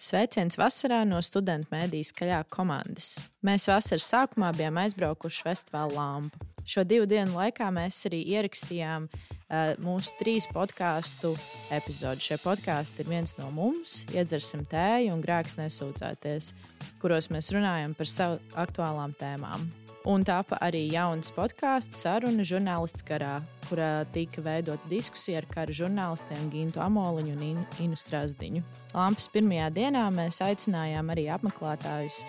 Sveiciens 0.00 0.56
vasarā 0.56 1.02
no 1.04 1.18
studentu 1.20 1.74
mēdīs 1.74 2.14
skaļā 2.14 2.38
komandas. 2.48 3.18
Mēs 3.44 3.66
vasaras 3.68 4.06
sākumā 4.08 4.48
bijām 4.56 4.78
aizbraukuši 4.80 5.42
festivāla 5.44 5.92
lampu. 5.92 6.40
Šo 6.64 6.86
divu 6.88 7.04
dienu 7.08 7.36
laikā 7.36 7.68
mēs 7.74 7.98
arī 8.08 8.22
ierakstījām 8.32 9.10
uh, 9.10 9.74
mūsu 9.84 10.14
trīs 10.16 10.46
podkāstu 10.48 11.34
epizodus. 11.76 12.30
Šie 12.30 12.40
podkāsti 12.40 13.04
ir 13.04 13.12
viens 13.12 13.36
no 13.36 13.50
mums, 13.52 14.06
iedzersim 14.14 14.64
tēju 14.72 15.12
un 15.18 15.20
grēks 15.20 15.58
nesūdzēties, 15.60 16.54
kuros 17.02 17.28
mēs 17.28 17.52
runājam 17.52 17.92
par 17.98 18.08
savu 18.08 18.40
aktuālām 18.56 19.12
tēmām. 19.20 19.68
Un 20.08 20.22
tāpa 20.24 20.56
arī 20.64 20.86
jauns 20.88 21.28
podkāsts 21.36 21.98
saruna 22.00 22.40
žurnālists 22.46 23.04
karā, 23.04 23.42
kurā 23.66 24.06
tika 24.14 24.40
veidota 24.40 24.88
diskusija 24.88 25.42
ar 25.42 25.48
kara 25.50 25.74
žurnālistiem 25.76 26.46
Gintu 26.52 26.80
Amoliņu 26.80 27.34
un 27.36 27.66
Inu 27.84 27.98
Strasdiņu. 28.00 28.62
Lampas 28.94 29.28
pirmajā 29.28 29.66
dienā 29.76 30.06
mēs 30.14 30.40
aicinājām 30.46 31.12
arī 31.12 31.26
apmeklētājus 31.34 32.22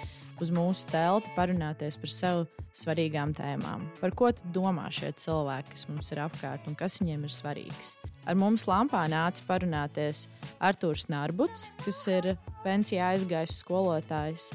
uz 0.44 0.52
mūsu 0.52 0.90
telti 0.92 1.31
parunāties 1.38 1.95
par 2.02 2.12
sev 2.12 2.44
svarīgām 2.76 3.31
tēmām. 3.40 3.88
Par 4.02 4.12
ko 4.20 4.34
domā 4.52 4.90
šie 4.92 5.14
cilvēki, 5.16 5.72
kas 5.72 5.88
mums 5.88 6.12
ir 6.12 6.26
apkārt 6.26 6.67
un 6.67 6.76
kas 6.76 7.00
viņiem 7.00 7.23
ir 7.23 7.36
svarīgs? 7.38 7.94
Ar 8.28 8.36
mums 8.36 8.67
lampā 8.67 9.06
nāca 9.12 9.48
parunāties 9.48 10.28
Artūrs 10.59 11.08
Nārbuts, 11.08 11.70
kas 11.86 12.03
ir 12.12 12.34
pensijā 12.66 13.14
aizgājis 13.16 13.62
skolotājs. 13.64 14.52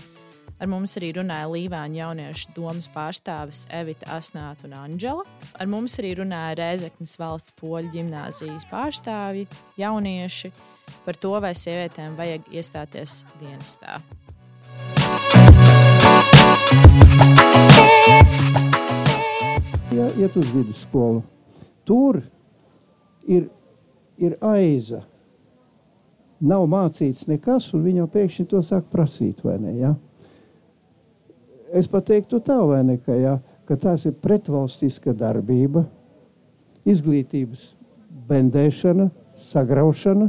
Ar 0.56 0.68
mums 0.72 0.94
arī 0.96 1.10
runāja 1.12 1.50
Līvāņa 1.52 1.98
jauniešu 1.98 2.54
domas 2.56 2.86
pārstāvis 2.88 3.66
Evita 3.76 4.08
Asnāta 4.14 4.64
un 4.64 4.72
Anģela. 4.78 5.26
Ar 5.60 5.68
mums 5.68 5.98
arī 6.00 6.14
runāja 6.16 6.54
Rēzeknas 6.56 7.12
valsts 7.20 7.52
poļu 7.60 7.90
ģimnāzijas 7.92 8.64
pārstāvji, 8.70 9.44
jaunieši 9.76 10.48
par 11.04 11.18
to, 11.20 11.34
vai 11.44 11.52
sievietēm 11.52 12.16
vajag 12.16 12.48
iestāties 12.56 13.18
dienestā. 13.36 13.98
Ja 19.92 20.08
iet 20.16 20.40
uz 20.40 20.48
vidusskolu, 20.56 21.20
tur 21.84 22.22
ir, 23.28 23.50
ir 24.16 24.40
aiza. 24.40 25.04
Nav 26.40 26.64
mācīts 26.68 27.28
nekas, 27.28 27.68
un 27.76 27.84
viņa 27.84 28.08
pēkšņi 28.12 28.48
to 28.48 28.64
sāk 28.64 28.88
prasīt, 28.92 29.44
vai 29.44 29.60
ne? 29.60 29.76
Ja? 29.76 29.94
Es 31.72 31.88
pat 31.90 32.06
teiktu 32.10 32.40
tā, 32.44 32.56
vai 32.68 32.82
ne, 32.86 32.96
ka, 33.02 33.14
ja, 33.18 33.36
ka 33.66 33.76
tās 33.80 34.06
ir 34.08 34.16
pretvalstiska 34.22 35.14
darbība, 35.16 35.84
izglītības 36.86 37.72
bendēšana, 38.28 39.08
sagraušana, 39.36 40.28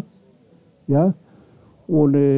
ja, 0.91 1.05
un 1.88 2.16
e, 2.17 2.29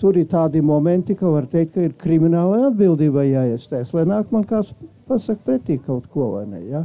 tur 0.00 0.18
ir 0.20 0.28
tādi 0.30 0.62
momenti, 0.64 1.16
ka 1.18 1.30
var 1.32 1.48
teikt, 1.50 1.74
ka 1.76 1.86
ir 1.86 1.96
krimināla 1.98 2.68
atbildība 2.68 3.24
jāiestājas, 3.26 3.94
lai 3.96 4.06
nāk 4.08 4.32
man 4.34 4.44
kāds 4.48 4.74
pasaka 5.08 5.42
pretī 5.46 5.78
kaut 5.82 6.08
ko, 6.12 6.34
vai 6.36 6.46
ne, 6.50 6.62
ja. 6.68 6.84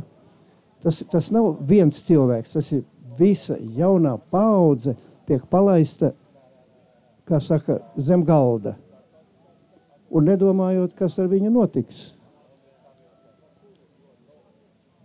Tas, 0.84 1.02
tas 1.12 1.32
nav 1.34 1.58
viens 1.68 2.00
cilvēks, 2.06 2.56
tas 2.56 2.72
ir 2.76 2.86
visa 3.18 3.58
jaunā 3.76 4.16
paudze 4.32 4.96
tiek 5.28 5.44
palaista, 5.52 6.14
saka, 7.44 7.82
zem 8.00 8.22
galda 8.24 8.78
un 10.10 10.28
nedomājot, 10.28 10.96
kas 10.98 11.18
ar 11.20 11.30
viņu 11.32 11.52
notiks. 11.54 12.04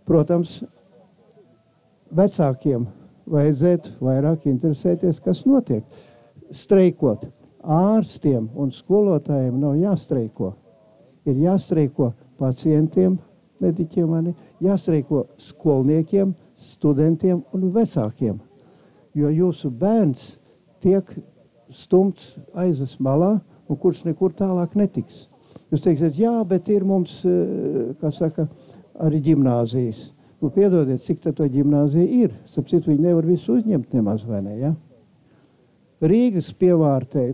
Protams, 0.07 0.61
vecākiem 2.13 2.87
vajadzētu 3.31 3.97
vairāk 4.03 4.49
interesēties, 4.51 5.21
kas 5.23 5.45
notiek. 5.47 5.85
Streikot 6.53 7.29
ārstiem 7.63 8.49
un 8.59 8.73
skolotājiem 8.75 9.61
nav 9.63 9.79
jāstreiko. 9.79 10.53
Ir 11.25 11.39
jāstreiko 11.39 12.11
pacientiem, 12.41 13.15
mediķiem, 13.63 14.09
mani, 14.11 14.35
jāstreiko 14.63 15.29
skolniekiem, 15.39 16.35
studentiem 16.59 17.45
un 17.55 17.71
vecākiem. 17.75 18.41
Jo 19.15 19.31
jūsu 19.31 19.71
bērns 19.71 20.37
tiek 20.83 21.09
stumts 21.71 22.35
aizas 22.59 22.97
malā, 23.01 23.37
un 23.73 23.81
kurš 23.81 24.05
nekur 24.09 24.35
tālāk 24.37 24.77
netiks. 24.79 25.27
Jūs 25.73 25.85
teiksiet, 25.85 26.19
jā, 26.21 26.33
bet 26.49 26.69
ir 26.73 26.85
mums, 26.85 27.23
eh, 27.25 27.95
kā 28.01 28.13
saka, 28.13 28.49
arī 29.01 29.23
ģimnāzijas. 29.33 30.13
Nu, 30.43 30.51
piedodiet, 30.51 31.01
cik 31.01 31.21
tā 31.23 31.33
to 31.35 31.47
ģimnāzija 31.49 32.09
ir. 32.25 32.33
Sapcīt, 32.47 32.89
viņi 32.89 33.07
nevar 33.07 33.25
visu 33.25 33.55
uzņemt 33.57 33.95
nemaz, 33.95 34.25
vai 34.27 34.43
ne, 34.43 34.57
ja? 34.59 34.75
Rīgas 36.03 36.51
pievārtē 36.59 37.29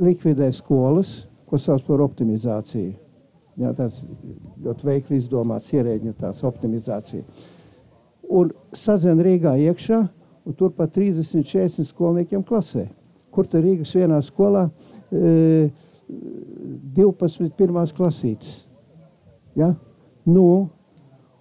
likvidē 0.00 0.50
skolas, 0.52 1.26
ko 1.46 1.58
sauc 1.58 1.84
par 1.86 2.02
optimizāciju. 2.02 2.96
Jā, 3.60 3.72
tāds 3.76 4.04
ļoti 4.62 4.86
veikli 4.86 5.18
izdomāts 5.20 5.70
ierēģiņu 5.74 6.14
tāds 6.18 6.42
optimizācija. 6.46 7.22
Un 8.30 8.50
sadzen 8.72 9.20
Rīgā 9.22 9.56
iekšā, 9.68 10.00
un 10.46 10.56
tur 10.58 10.72
pat 10.74 10.94
30-40 10.96 11.86
skolniekiem 11.90 12.42
klasē. 12.46 12.88
Kur 13.30 13.46
te 13.46 13.60
Rīgas 13.62 13.94
vienā 13.94 14.18
skolā 14.26 14.68
12. 15.10 17.50
pirmās 17.58 17.92
klasītes. 17.96 18.66
Ja? 19.58 19.74
Nu, 20.26 20.70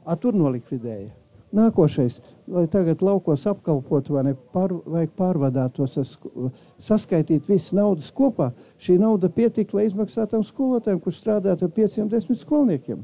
a, 0.06 0.16
tur 0.18 0.34
nolikvidēja. 0.38 1.10
Nākošais, 1.56 2.20
lai 2.54 2.68
tagad 2.70 3.02
laukos 3.02 3.48
apkalpotu 3.50 4.14
vai 4.14 4.24
ne, 4.28 4.36
pār, 4.54 4.70
vajag 4.86 5.16
pārvadāt 5.18 5.74
tos, 5.80 5.98
saskaitīt 6.78 7.48
visas 7.50 7.74
naudas 7.74 8.12
kopā. 8.14 8.52
Šī 8.78 9.00
nauda 9.02 9.32
pietika, 9.34 9.80
lai 9.80 9.88
izmaksātam 9.90 10.44
skolotājiem, 10.46 11.02
kurš 11.02 11.24
strādātu 11.24 11.66
ar 11.66 11.74
510 11.74 12.38
skolniekiem. 12.44 13.02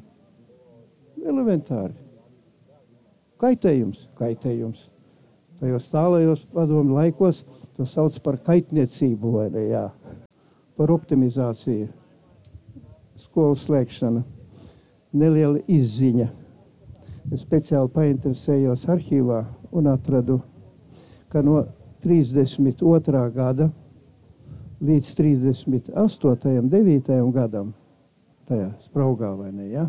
Elementāri. 1.26 1.97
Kaitējums, 3.42 4.06
kaitējums. 4.20 4.92
Tajos 5.58 5.90
tālajos 5.90 6.46
padomu 6.53 7.00
laikos 7.00 7.42
to 7.74 7.88
sauc 7.90 8.14
par 8.22 8.38
kaitniecību 8.46 9.50
ne, 9.56 9.64
jā 9.72 9.88
par 10.75 10.91
optimizāciju, 10.91 11.88
skolas 13.19 13.63
slēgšana, 13.66 14.24
neliela 15.16 15.62
izziņa. 15.72 16.28
Es 17.34 17.46
speciāli 17.46 17.90
painteresējos 17.96 18.85
arhīvā 18.91 19.40
un 19.75 19.88
atradu, 19.90 20.41
ka 21.31 21.41
no 21.41 21.64
32. 22.03 23.24
gada 23.34 23.72
līdz 24.85 25.14
38. 25.18 26.69
9. 26.69 27.12
gadam, 27.34 27.72
tajā 28.50 28.69
spraugā 28.85 29.31
vai 29.40 29.52
ne, 29.56 29.69
ja? 29.72 29.88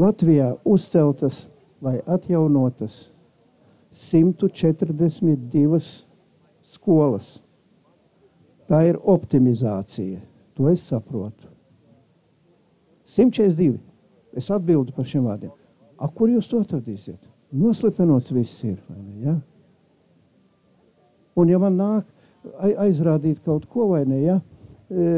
Latvijā 0.00 0.54
uzceltas 0.64 1.44
vai 1.82 1.98
atjaunotas 2.08 3.12
142 3.92 6.06
skolas. 6.64 7.36
Tā 8.70 8.82
ir 8.88 8.98
optimizācija. 8.98 10.20
To 10.58 10.68
es 10.70 10.84
saprotu. 10.86 11.48
142. 13.08 13.78
Es 14.36 14.48
atbildu 14.52 14.94
par 14.96 15.08
šiem 15.08 15.26
vārdiem. 15.26 15.52
A, 15.98 16.08
kur 16.08 16.30
jūs 16.32 16.48
to 16.50 16.60
atradīsiet? 16.62 17.20
Noslēpenots 17.52 18.32
viss 18.32 18.62
ir. 18.64 18.78
Ne, 18.88 19.18
ja? 19.26 19.34
Un 21.36 21.50
ja 21.52 21.58
man 21.60 21.76
nāk 21.76 22.08
aizrādīt 22.80 23.42
kaut 23.44 23.68
ko 23.70 23.90
vai 23.92 24.02
ne, 24.08 24.20
ja? 24.22 24.38
E, 24.92 25.10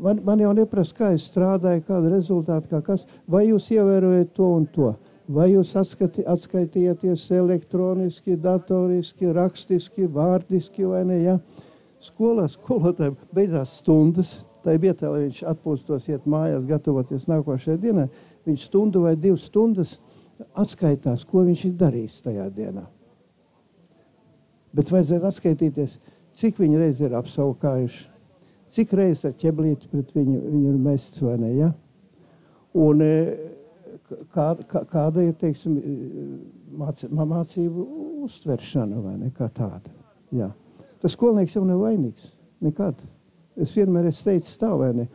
man, 0.00 0.20
man 0.24 0.40
jau 0.40 0.52
neprasa, 0.56 0.96
kā 0.96 1.08
es 1.16 1.26
strādāju, 1.28 1.84
kāda 1.88 2.12
rezultāta, 2.12 2.68
kā 2.70 2.82
kas, 2.84 3.06
vai 3.28 3.46
jūs 3.48 3.68
ievērojat 3.74 4.30
to 4.36 4.50
un 4.56 4.68
to, 4.72 4.92
vai 5.30 5.50
jūs 5.52 5.72
atskati, 5.76 6.24
atskaitījāties 6.28 7.26
elektroniski, 7.36 8.38
datoriski, 8.40 9.32
rakstiski, 9.36 10.08
vārdiski 10.14 10.88
vai 10.88 11.02
ne, 11.08 11.18
ja? 11.24 11.38
Skolā 12.04 12.46
skolotājiem 12.50 13.18
beidzās 13.34 13.78
stundas. 13.80 14.40
Tā 14.60 14.74
ir 14.76 14.82
vieta, 14.82 15.08
lai 15.08 15.24
viņš 15.26 15.42
atpūstos, 15.48 16.08
iet 16.10 16.26
mājās, 16.28 16.66
gatavoties 16.68 17.28
nākošajai 17.30 17.80
dienai. 17.80 18.08
Viņš 18.48 18.66
stundu 18.68 19.04
vai 19.06 19.14
divas 19.16 19.46
stundas 19.48 19.96
atskaitās, 20.58 21.24
ko 21.28 21.44
viņš 21.46 21.66
ir 21.68 21.76
darījis 21.80 22.20
tajā 22.24 22.46
dienā. 22.52 22.84
Bet 24.76 24.92
vajadzētu 24.92 25.26
atskaitīties, 25.26 25.96
cik 26.36 26.60
viņi 26.60 26.80
reiz 26.80 27.00
ir 27.02 27.16
apsaukājuši, 27.18 28.04
cik 28.70 28.92
reizes 28.98 29.26
ar 29.30 29.38
ķeblīti 29.40 29.90
pret 29.90 30.12
viņu, 30.14 30.42
viņu 30.44 30.74
ir 30.74 30.82
mests 30.84 31.24
vai 31.24 31.36
ne. 31.40 31.50
Ja? 31.56 31.70
Un 32.78 33.02
e, 33.02 33.14
kā, 34.30 34.52
kā, 34.70 34.84
kāda 34.92 35.24
ir 35.26 35.34
teiksim, 35.40 35.74
māc, 36.78 37.02
mācību 37.10 37.86
uztveršana 38.28 39.02
vai 39.02 39.16
ne 39.24 39.32
kā 39.34 39.50
tāda. 39.50 39.90
Ja. 40.30 40.52
Tas 41.00 41.16
skolnieks 41.16 41.56
jau 41.56 41.64
nav 41.64 41.80
vainīgs. 41.82 42.30
Nekad. 42.64 42.98
Es 43.60 43.72
vienmēr 43.76 44.10
esmu 44.10 44.30
teicis 44.30 44.58
tā, 44.60 44.70
vai 44.76 44.92
ne? 44.96 45.08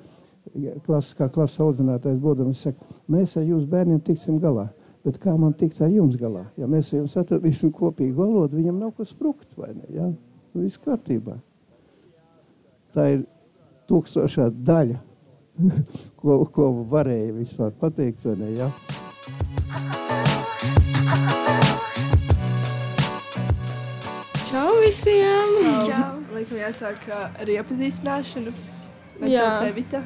Klases, 0.85 1.15
kā 1.17 1.27
klases 1.33 1.61
audzinātājs 1.65 2.19
būdams, 2.21 2.61
saka, 2.67 2.97
mēs 3.11 3.33
ar 3.39 3.45
jūsu 3.45 3.69
bērniem 3.69 4.01
tiksim 4.05 4.37
galā. 4.41 4.67
Bet 5.05 5.17
kā 5.21 5.33
man 5.37 5.53
tikt 5.57 5.81
ar 5.85 5.91
jums 5.93 6.17
galā? 6.17 6.47
Ja 6.57 6.69
mēs 6.69 6.91
ar 6.93 7.03
jums 7.03 7.17
atradīsim 7.21 7.73
kopīgu 7.73 8.17
valodu, 8.17 8.57
viņam 8.57 8.79
nav 8.81 8.95
ko 8.97 9.05
sprukt, 9.05 9.51
vai 9.57 9.73
ne? 9.73 9.89
Ja? 9.93 10.09
viss 10.55 10.79
kārtībā. 10.81 11.37
Tā 12.95 13.07
ir 13.15 13.25
tūkstošā 13.89 14.49
daļa, 14.65 15.01
ko, 16.19 16.43
ko 16.51 16.69
varēja 16.91 17.33
vispār 17.35 17.75
pateikt, 17.81 18.23
vai 18.25 18.37
ne? 18.41 18.53
Ja? 18.55 18.71
Visiem! 24.85 25.55
Čau! 25.87 26.19
Laikam 26.35 26.59
jāsāk 26.59 27.07
uh, 27.09 27.25
ar 27.41 27.49
iepazīstināšanu. 27.49 28.51
Mēs 29.21 29.31
Jā. 29.31 29.45
sauc 29.47 29.69
Evita, 29.71 30.01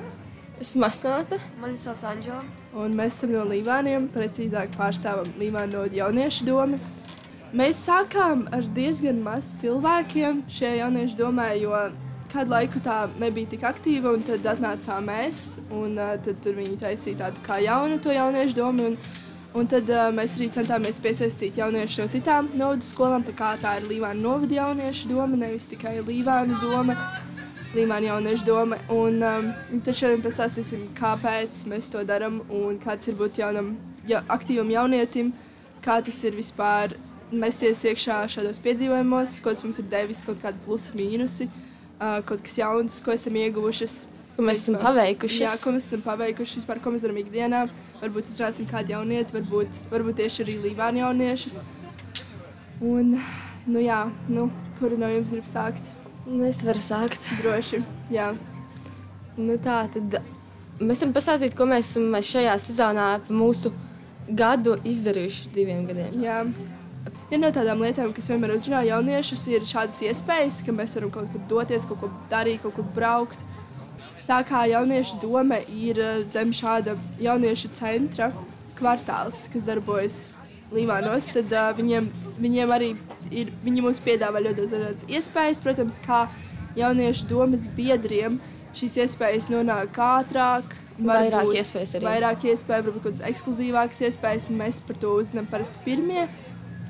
Esmu 0.62 0.84
Masnāta. 0.86 1.40
Mani 1.60 1.80
sauc 1.82 2.04
Anģela. 2.08 2.44
un 2.78 2.96
mēs 2.96 3.18
esam 3.18 3.34
no 3.34 3.44
Līvāniem, 3.50 4.08
precīzāk 4.14 4.72
pārstāvam 4.78 5.28
Līvānu 5.42 5.74
no 5.76 5.86
jauniešu 6.00 6.48
domu. 6.48 6.80
Mēs 7.52 7.82
sākām 7.88 8.46
ar 8.56 8.68
diezgan 8.76 9.24
maz 9.26 9.50
cilvēkiem 9.60 10.44
šajā 10.54 10.84
jauniešu 10.84 11.18
domē, 11.18 11.50
jo 11.60 11.74
kādu 12.30 12.54
laiku 12.54 12.80
tā 12.86 13.00
nebija 13.20 13.50
tik 13.56 13.66
aktīva, 13.66 14.14
un 14.14 14.24
tad 14.24 14.46
atnācām 14.54 15.10
mēs, 15.10 15.58
un 15.74 15.98
uh, 15.98 16.14
tad 16.24 16.40
tur 16.46 16.56
viņi 16.62 16.78
taisīja 16.86 17.26
tādu 17.26 17.44
kā 17.48 17.60
jaunu 17.66 18.00
to 18.00 18.14
jauniešu 18.16 18.56
domu. 18.62 18.94
Un, 18.94 19.26
Un 19.58 19.66
tad 19.66 19.88
uh, 19.90 20.12
mēs 20.14 20.36
arī 20.38 20.46
centāmies 20.54 21.00
piesaistīt 21.02 21.56
jauniešus 21.58 22.04
no 22.04 22.06
citām 22.14 22.52
naudas 22.58 22.92
skolām. 22.94 23.24
Tā, 23.26 23.34
kā 23.34 23.56
tā 23.58 23.80
ir 23.80 23.88
Līvāna 23.90 24.22
novada 24.22 24.54
jauniešu 24.60 25.10
doma, 25.10 25.40
nevis 25.42 25.66
tikai 25.72 25.96
Līvāna 26.06 26.60
doma. 26.62 26.94
Līmāna 27.74 28.12
jauniešu 28.12 28.46
doma. 28.46 28.78
Un 28.94 29.18
um, 29.26 29.48
tad 29.86 29.98
šodien 29.98 30.22
pastāstīsim, 30.22 30.86
kāpēc 30.98 31.64
mēs 31.70 31.90
to 31.90 32.04
darām 32.06 32.44
un 32.54 32.78
kāds 32.82 33.10
ir 33.10 33.18
būt 33.18 33.42
jaunam, 33.42 33.74
ja, 34.10 34.22
aktīvam 34.30 34.70
jaunietim, 34.74 35.34
kā 35.82 35.98
tas 36.06 36.22
ir 36.30 36.38
vispār 36.38 36.94
mesties 37.34 37.82
iekšā 37.90 38.22
šādos 38.30 38.62
piedzīvojumos, 38.62 39.42
ko 39.42 39.54
tas 39.54 39.66
mums 39.66 39.82
ir 39.82 39.90
devis, 39.90 40.22
kaut 40.26 40.42
kādi 40.46 40.62
plusi, 40.66 40.94
mīnusi, 40.98 41.50
uh, 41.50 42.22
kaut 42.22 42.46
kas 42.46 42.62
jauns, 42.62 43.02
ko 43.02 43.18
esam 43.18 43.42
ieguvušas. 43.42 44.04
Ko 44.40 44.46
mēs 44.48 44.62
esam 44.64 44.78
paveikuši. 44.80 45.42
Jā, 45.44 45.52
ko 45.60 45.74
mēs 45.76 45.90
esam 45.90 46.00
paveikuši, 46.06 46.62
vispār, 46.62 46.80
ko 46.80 46.94
mēs 46.94 47.02
darām 47.04 47.18
ikdienā. 47.20 47.66
Varbūt 48.00 48.30
izrādīsim 48.32 48.70
kādu 48.70 48.94
jaunieti, 48.94 49.36
varbūt, 49.36 49.82
varbūt 49.92 50.16
tieši 50.22 50.46
arī 50.46 50.54
Līvāna 50.64 51.02
jauniešus. 51.02 51.58
Un, 52.88 53.18
nu 53.68 53.84
jā, 53.84 53.98
nu, 54.32 54.46
kura 54.80 54.96
no 55.02 55.12
jums 55.12 55.34
grib 55.36 55.52
sākt? 55.52 55.92
Nu, 56.24 56.46
es 56.48 56.64
varu 56.64 56.80
sākt. 56.80 57.28
Droši, 57.42 57.82
jā. 58.16 58.30
Nu, 59.36 59.60
tā 59.60 59.82
tad 59.92 60.22
mēs 60.80 61.04
varam 61.04 61.14
pastāstīt, 61.20 61.60
ko 61.60 61.68
mēs 61.68 61.92
esam 61.92 62.16
šajā 62.32 62.56
sezonā 62.64 63.12
pa 63.28 63.40
mūsu 63.44 63.76
gadu 64.40 64.80
izdarījuši 64.88 65.52
diviem 65.52 65.84
gadiem. 65.92 66.16
Jā. 66.24 66.46
Viena 67.28 67.50
no 67.50 67.54
tādām 67.60 67.84
lietām, 67.84 68.16
kas 68.16 68.32
vienmēr 68.32 68.56
uzrunā 68.56 68.88
jauniešus, 68.88 69.50
ir 69.52 69.68
šādas 69.68 70.00
iespējas, 70.08 70.64
ka 70.64 70.80
mēs 70.80 70.96
varam 70.96 71.12
kaut 71.12 71.28
kur 71.36 71.44
doties, 71.52 71.92
kaut 71.92 72.06
ko 72.06 72.16
darīt, 72.32 72.64
kaut 72.64 72.80
kur 72.80 72.88
braukt. 72.96 73.49
Tā 74.30 74.44
kā 74.46 74.68
jauniešu 74.70 75.18
doma 75.24 75.58
ir 75.74 75.98
eh, 75.98 76.20
zem 76.30 76.52
šāda 76.54 76.94
jauniešu 77.18 77.72
centra 77.80 78.30
kvartāls, 78.78 79.48
kas 79.54 79.66
darbojas 79.66 80.28
Līvānos, 80.70 81.26
tad 81.34 81.50
uh, 81.50 81.72
viņiem, 81.74 82.12
viņiem 82.38 82.72
arī 82.76 82.90
ir, 83.34 83.48
viņi 83.64 83.82
mums 83.82 83.98
piedāvā 84.06 84.38
ļoti 84.46 84.68
dažādas 84.70 85.08
iespējas. 85.10 85.62
Protams, 85.66 85.96
kā 86.04 86.20
jauniešu 86.78 87.26
domas 87.32 87.64
biedriem 87.74 88.38
šīs 88.78 89.00
iespējas 89.02 89.50
nonāk 89.50 89.98
ātrāk. 89.98 90.76
Vairāk 91.02 91.56
iespējas 91.58 91.96
arī. 91.98 92.06
Vairāk 92.06 92.46
iespēju, 92.52 92.86
varbūt 92.86 93.02
kaut 93.02 93.08
kādas 93.08 93.26
ekskluzīvākas 93.32 94.04
iespējas. 94.12 94.50
Mēs 94.62 94.82
par 94.86 95.02
to 95.02 95.16
uzzinām 95.18 95.50
parasti 95.50 95.82
pirmie. 95.88 96.28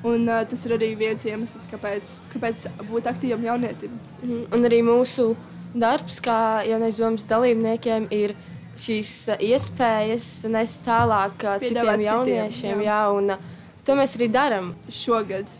Un, 0.04 0.28
uh, 0.28 0.42
tas 0.50 0.66
ir 0.68 0.76
arī 0.76 0.90
viens 1.00 1.24
iemesls, 1.24 1.64
kāpēc, 1.72 2.18
kāpēc 2.34 2.68
būt 2.90 3.08
aktīvam 3.08 3.48
jaunietim. 3.48 3.96
Mhm. 4.20 4.44
Un 4.58 4.68
arī 4.68 4.82
mūsu 4.84 5.30
darbs, 5.74 6.20
kā 6.24 6.62
jauniešu 6.66 7.04
domas 7.04 7.26
dalībniekiem, 7.30 8.08
ir 8.14 8.34
šīs 8.80 9.12
uh, 9.34 9.42
iespējas 9.44 10.28
nest 10.50 10.84
tālāk 10.86 11.36
Piedāvāt 11.40 11.66
citiem 11.66 11.90
citiem, 11.90 12.06
jauniešiem. 12.06 12.84
jā. 12.84 12.88
Jā, 12.90 13.00
un 13.16 13.34
uh, 13.36 13.44
to 13.86 13.96
mēs 13.98 14.16
arī 14.18 14.30
darām. 14.32 14.72
Šogad, 14.92 15.50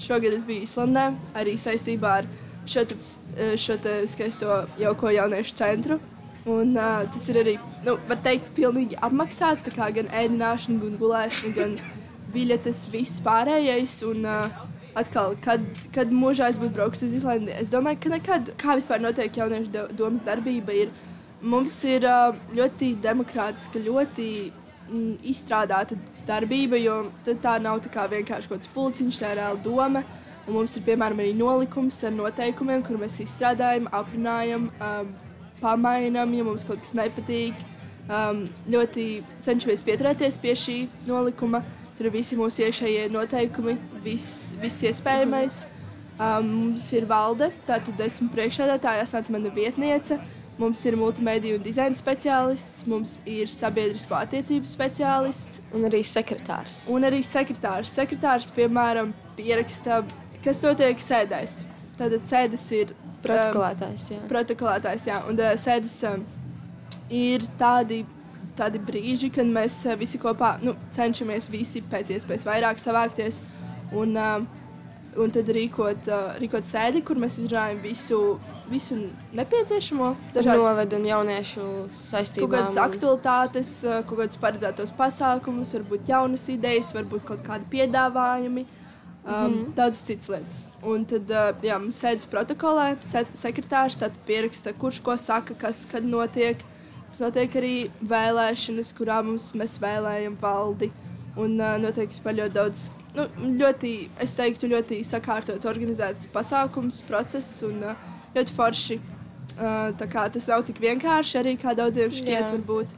šogad 0.00 0.36
es 0.38 0.46
biju 0.46 0.66
Islandē 0.66 1.10
arī 1.38 1.56
saistībā 1.60 2.20
ar 2.22 2.30
šo, 2.68 2.84
te, 2.84 2.96
eh, 3.36 3.56
šo 3.60 3.76
te 3.80 4.00
skaisto 4.10 4.64
jauko 4.80 5.12
jauniešu 5.14 5.56
centru. 5.58 6.00
Un, 6.48 6.72
uh, 6.76 7.04
tas 7.12 7.26
ir 7.28 7.36
arī, 7.42 7.58
nu, 7.84 7.98
var 8.08 8.20
teikt, 8.24 8.54
pilnīgi 8.56 8.96
apmaksāts. 8.96 9.66
Gan 9.76 10.08
ēdināšana, 10.08 10.80
gan 10.80 10.94
gulēšana, 11.00 11.52
gan 11.54 11.74
biļetes, 12.32 12.86
viss 12.92 13.20
pārējais. 13.20 13.98
Un, 14.08 14.24
uh, 14.24 14.69
atkal, 14.98 15.36
kad, 15.44 15.64
kad 15.94 16.10
mūžā 16.12 16.50
es 16.50 16.58
būtu 16.60 16.74
braucis 16.74 17.08
uz 17.08 17.18
Islandi, 17.20 17.52
es 17.54 17.70
domāju, 17.72 18.00
ka 18.02 18.14
nekad, 18.14 18.52
kā 18.60 18.76
vispār 18.78 19.02
notiek 19.02 19.36
jauniešu 19.36 19.72
do- 19.74 19.88
domas 19.98 20.24
darbība, 20.26 20.74
ir, 20.84 20.90
mums 21.42 21.76
ir 21.88 22.04
ļoti 22.56 22.94
demokrātiska, 23.00 23.80
ļoti 23.86 24.28
mm, 24.90 25.14
izstrādāta 25.32 25.98
darbība, 26.28 26.80
jo 26.80 27.02
tā 27.26 27.56
nav 27.62 27.80
tā 27.84 27.92
kā 27.92 28.06
vienkārši 28.10 28.50
kaut 28.50 28.58
kāds 28.58 28.74
pulciņš, 28.74 29.20
tā 29.20 29.32
ir 29.32 29.40
reāla 29.40 29.62
doma. 29.64 30.04
Un 30.46 30.56
mums 30.56 30.76
ir 30.76 30.84
piemēram 30.86 31.20
arī 31.20 31.34
nolikums 31.36 31.98
ar 32.04 32.14
noteikumiem, 32.16 32.82
kur 32.82 32.98
mēs 32.98 33.20
izstrādājam, 33.22 33.86
aprunājam, 33.94 34.70
um, 34.82 35.10
pamainām, 35.60 36.32
ja 36.34 36.46
mums 36.46 36.64
kaut 36.66 36.80
kas 36.82 36.94
nepatīk. 36.96 37.58
Um, 38.10 38.46
ļoti 38.72 39.22
cenšamies 39.44 39.84
pieturēties 39.86 40.40
pie 40.42 40.56
šī 40.58 40.78
nolikuma. 41.06 41.62
Tur 41.98 42.08
ir 42.08 42.14
visi 42.14 42.38
mūsu 42.38 42.64
iekšējie 42.64 43.10
noteikumi, 43.12 43.76
viss, 44.02 44.48
viss 44.60 44.84
iespējamais. 44.86 45.60
Um, 46.20 46.50
mums 46.52 46.90
ir 46.92 47.06
valde, 47.08 47.48
tātad 47.64 48.00
esmu 48.04 48.28
priekšsēdētāja, 48.34 49.06
esmu 49.06 49.38
mana 49.38 49.52
vietniece. 49.54 50.18
Mums 50.60 50.82
ir 50.84 50.92
multimediju 51.00 51.56
un 51.56 51.62
dizaina 51.64 51.96
speciālists, 51.96 52.84
mums 52.90 53.14
ir 53.24 53.48
sabiedrisko 53.48 54.12
attiecību 54.18 54.68
speciālists 54.68 55.62
Un 55.72 55.86
arī 55.88 56.02
sekretārs. 56.04 56.82
un 56.92 57.06
arī 57.08 57.22
sekretārs. 57.24 57.88
Sekretārs, 57.96 58.50
piemēram, 58.52 59.14
pieraksta, 59.38 60.02
kas 60.44 60.60
notiek 60.60 61.00
sēdēs. 61.00 61.62
Tātad 61.96 62.28
sēdes 62.28 62.66
ir 62.76 62.92
protokolētājs. 63.24 64.10
Jā. 64.12 64.20
protokolētājs, 64.28 65.06
jā, 65.08 65.22
un 65.30 65.40
uh, 65.40 65.54
sēdes 65.56 65.96
um, 66.10 66.26
ir 67.08 67.46
tādi, 67.60 68.02
tādi 68.60 68.82
brīži, 68.84 69.32
kad 69.32 69.48
mēs 69.48 69.80
uh, 69.86 69.96
visi 69.96 70.20
kopā 70.20 70.58
nu, 70.60 70.76
cenšamies 70.92 71.48
visi 71.48 71.80
pēc 71.80 72.12
iespējas 72.18 72.44
vairāk 72.48 72.84
savākties 72.84 73.40
uh, 73.40 73.59
un 75.18 75.30
tad 75.34 75.48
rīkot, 75.50 76.08
uh, 76.08 76.34
rīkot 76.40 76.68
sēdi, 76.70 77.02
kur 77.06 77.18
mēs 77.18 77.40
izrunājam 77.42 77.80
visu, 77.82 78.18
visu 78.70 78.98
nepieciešamo, 79.36 80.10
dažādas 80.34 80.62
Novada 80.62 80.98
un 81.00 81.06
jauniešu 81.08 81.64
kaut 81.64 82.02
saistībām. 82.02 82.52
kādas 82.54 82.76
un- 82.76 82.84
aktualitātes, 82.84 83.72
uh, 83.84 84.02
kaut 84.06 84.18
kādus 84.22 84.38
paredzētos 84.38 84.92
pasākumus, 84.96 85.74
varbūt 85.74 86.06
jaunas 86.06 86.46
idejas, 86.48 86.92
varbūt 86.94 87.24
kaut 87.24 87.42
kādi 87.46 87.66
piedāvājumi. 87.74 88.66
Um, 89.22 89.32
mm 89.34 89.52
-hmm. 89.52 89.74
Daudz 89.74 90.02
citas 90.02 90.28
lietas. 90.28 90.64
Un 90.82 91.04
tad, 91.04 91.30
uh, 91.30 91.52
jā, 91.62 91.78
mums 91.78 92.00
sēdes 92.02 92.26
protokolā, 92.26 92.96
se 93.02 93.26
sekretārs 93.34 93.98
pieraksta, 94.26 94.72
kurš 94.72 95.02
ko 95.02 95.16
saka, 95.16 95.54
kas 95.54 95.84
kad 95.92 96.04
notiek. 96.04 96.56
Mums 97.08 97.20
notiek 97.20 97.52
arī 97.54 97.90
vēlēšanas, 98.02 98.94
kurā 98.94 99.22
mums 99.22 99.52
mēs 99.52 99.78
vēlējam 99.78 100.36
valdi. 100.40 100.90
Un 101.36 101.60
uh, 101.60 101.76
notiek 101.76 102.08
vispār 102.08 102.34
ļoti 102.34 102.52
daudz, 102.52 102.94
nu, 103.16 103.26
ļoti, 103.60 103.92
es 104.22 104.34
teiktu, 104.38 104.70
ļoti 104.70 105.00
sakārtots, 105.06 105.68
organizēts 105.68 106.28
pasākums, 106.34 107.02
process 107.08 107.62
un 107.66 107.80
uh, 107.92 108.04
ļoti 108.36 108.56
forši. 108.56 109.00
Uh, 109.60 110.04
kā 110.08 110.28
tas 110.32 110.46
nav 110.48 110.62
tik 110.64 110.78
vienkārši 110.80 111.40
arī 111.40 111.56
kā 111.60 111.74
daudziem 111.76 112.12
šķiet, 112.14 112.44
Jā. 112.46 112.52
varbūt. 112.54 112.94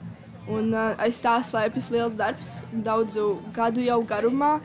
Un 0.52 0.74
uh, 0.74 0.92
aiz 1.02 1.22
tā 1.22 1.38
slēpjas 1.46 1.88
liels 1.94 2.18
darbs, 2.18 2.58
daudzu 2.72 3.36
gadu 3.56 3.84
jau 3.84 4.02
garumā. 4.06 4.58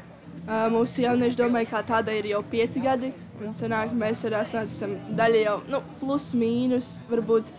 Mūsu 0.48 1.02
jaunieši 1.04 1.36
domāja, 1.36 1.68
ka 1.68 1.82
tāda 1.84 2.14
ir 2.16 2.30
jau 2.30 2.40
pieci 2.48 2.80
gadi. 2.80 3.10
Un 3.44 3.52
sanāk, 3.54 3.92
mēs 3.92 4.22
arī 4.26 4.38
esam 4.64 4.94
daļa 5.18 5.42
jau 5.42 5.56
nu, 5.74 5.82
plus 6.00 6.30
mīnus, 6.38 7.02
varbūt 7.10 7.52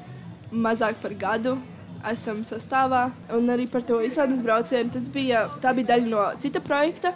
mazāk 0.50 0.96
par 1.02 1.12
gadu. 1.20 1.58
Esam 2.08 2.40
sastāvā. 2.48 3.08
Un 3.36 3.52
arī 3.52 3.66
par 3.70 3.84
to 3.84 4.00
izsādes 4.06 4.40
braucienu. 4.42 4.90
Tas 4.94 5.10
bija, 5.12 5.44
tā 5.60 5.74
bija 5.76 5.92
daļa 5.92 6.08
no 6.08 6.24
cita 6.40 6.62
projekta, 6.64 7.12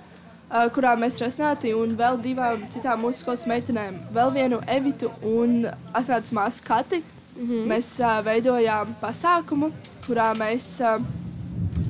kurā 0.75 0.93
mēs 1.01 1.21
rasināti 1.23 1.73
un 1.77 1.95
vēl 1.97 2.19
divām 2.21 2.67
citām 2.73 3.01
mūsu 3.07 3.23
skolas 3.23 3.47
meitenēm. 3.49 3.95
Vēl 4.13 4.33
vienu 4.35 4.61
Evitu 4.69 5.09
un 5.25 5.67
Asāts 5.97 6.33
māsu 6.33 6.65
Kati. 6.65 7.03
Mm 7.37 7.49
-hmm. 7.49 7.67
Mēs 7.67 7.89
uh, 8.01 8.25
veidojām 8.25 8.95
pasākumu, 9.01 9.71
kurā 10.07 10.35
mēs, 10.37 10.67
uh, 10.81 11.01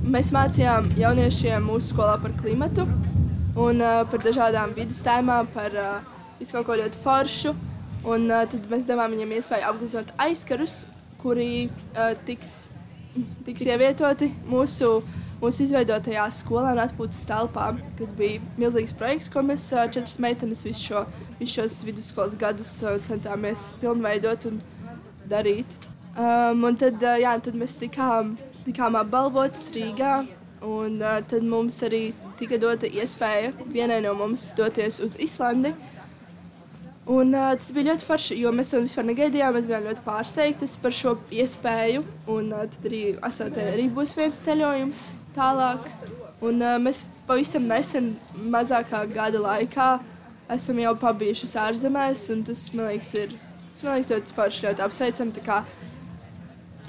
mēs 0.07 0.31
mācījām 0.31 0.87
jauniešiem 0.97 1.67
mūsu 1.67 1.95
skolā 1.95 2.23
par 2.23 2.31
klimatu 2.43 2.87
un 3.57 3.81
uh, 3.81 4.07
par 4.11 4.21
dažādām 4.23 4.75
vidas 4.75 5.03
tēmām, 5.03 5.47
par 5.55 5.75
uh, 5.75 6.01
visu 6.39 6.53
kaut 6.53 6.67
ko 6.67 6.77
ļoti 6.81 7.03
foršu. 7.05 7.55
Un 8.05 8.31
uh, 8.31 8.45
tad 8.51 8.61
mēs 8.71 8.87
devām 8.87 9.11
viņiem 9.11 9.33
iespēju 9.37 9.69
apglezot 9.69 10.13
aizkarus, 10.19 10.87
kuri 11.19 11.69
uh, 11.69 12.15
tiks, 12.27 12.69
tiks 13.45 13.63
ievietoti 13.63 14.33
mūsu, 14.49 15.03
mūsu 15.43 15.65
izveidotajā 15.67 16.25
skolā 16.39 16.73
un 16.77 16.81
atpūtas 16.85 17.25
telpā, 17.27 17.73
kas 17.99 18.13
bija 18.19 18.41
milzīgs 18.61 18.95
projekts, 18.99 19.31
ko 19.33 19.43
mēs 19.47 19.67
četras 19.73 20.19
meitenes 20.23 20.63
visu, 20.69 20.85
šo, 20.87 21.05
visu 21.41 21.59
šos 21.59 21.81
vidusskolas 21.87 22.37
gadus 22.39 22.77
centāmies 23.09 23.73
pilnveidot 23.83 24.47
un 24.51 24.61
darīt. 25.31 25.79
Um, 26.13 26.67
un 26.69 26.77
tad, 26.79 27.03
jā, 27.03 27.33
tad 27.43 27.57
mēs 27.59 27.79
tikām, 27.81 28.37
tikām 28.67 28.99
apbalvotas 29.01 29.73
Rīgā, 29.75 30.21
un 30.63 31.01
tad 31.01 31.43
mums 31.43 31.81
arī 31.83 32.11
tika 32.39 32.59
dota 32.61 32.87
iespēja 32.87 33.51
vienai 33.73 34.03
no 34.05 34.13
mums 34.19 34.53
doties 34.59 35.01
uz 35.03 35.17
Islandi. 35.19 35.73
Un, 37.03 37.33
uh, 37.35 37.49
tas 37.59 37.73
bija 37.75 37.89
ļoti 37.89 38.07
forši, 38.07 38.37
jo 38.39 38.53
mēs 38.55 38.69
to 38.71 38.79
vispār 38.85 39.09
negaidījām. 39.09 39.57
Mēs 39.57 39.67
bijām 39.67 39.89
ļoti 39.89 40.05
pārsteigtas 40.05 40.77
par 40.79 40.95
šo 40.95 41.17
iespēju. 41.35 42.05
Un 42.31 42.53
uh, 42.55 42.63
tad 42.71 42.87
arī 42.87 43.03
Asatē 43.27 43.73
arī 43.73 43.89
būs 43.91 44.15
viens 44.15 44.39
ceļojums 44.45 45.03
tālāk. 45.37 45.87
Un, 46.43 46.59
uh, 46.59 46.79
mēs 46.83 47.05
pavisam 47.29 47.69
nesen, 47.71 48.13
mazākā 48.53 49.05
gada 49.13 49.41
laikā, 49.43 49.93
esam 50.53 50.81
jau 50.83 50.95
pabijušas 50.99 51.55
ārzemēs. 51.69 52.27
Tas, 52.49 52.67
man 52.75 52.91
liekas, 52.91 53.15
ir 53.19 53.37
tas, 53.37 53.83
man 53.85 53.97
liekas, 53.97 54.13
ļoti 54.13 54.37
forši, 54.37 54.67
ļoti 54.67 54.87
apsveicam. 54.87 55.33
Kā, 55.47 55.63